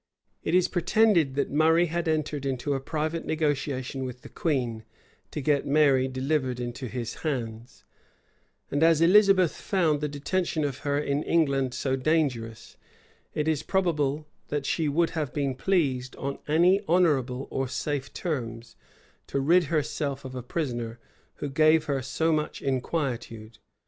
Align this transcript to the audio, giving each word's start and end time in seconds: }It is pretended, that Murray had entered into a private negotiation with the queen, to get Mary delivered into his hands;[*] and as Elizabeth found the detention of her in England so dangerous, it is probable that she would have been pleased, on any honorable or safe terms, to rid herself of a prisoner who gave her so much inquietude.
}It 0.43 0.55
is 0.55 0.67
pretended, 0.67 1.35
that 1.35 1.51
Murray 1.51 1.85
had 1.85 2.07
entered 2.07 2.43
into 2.43 2.73
a 2.73 2.79
private 2.79 3.23
negotiation 3.23 4.03
with 4.03 4.23
the 4.23 4.29
queen, 4.29 4.83
to 5.29 5.41
get 5.41 5.67
Mary 5.67 6.07
delivered 6.07 6.59
into 6.59 6.87
his 6.87 7.17
hands;[*] 7.21 7.83
and 8.71 8.81
as 8.81 8.99
Elizabeth 8.99 9.55
found 9.55 10.01
the 10.01 10.07
detention 10.09 10.63
of 10.65 10.79
her 10.79 10.97
in 10.97 11.21
England 11.21 11.75
so 11.75 11.95
dangerous, 11.95 12.77
it 13.35 13.47
is 13.47 13.61
probable 13.61 14.25
that 14.47 14.65
she 14.65 14.89
would 14.89 15.11
have 15.11 15.35
been 15.35 15.53
pleased, 15.53 16.15
on 16.15 16.39
any 16.47 16.81
honorable 16.87 17.47
or 17.51 17.67
safe 17.67 18.11
terms, 18.11 18.75
to 19.27 19.39
rid 19.39 19.65
herself 19.65 20.25
of 20.25 20.33
a 20.33 20.41
prisoner 20.41 20.97
who 21.35 21.47
gave 21.47 21.83
her 21.85 22.01
so 22.01 22.31
much 22.33 22.59
inquietude. 22.59 23.59